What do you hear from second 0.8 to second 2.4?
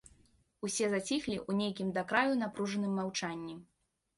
заціхлі ў нейкім да краю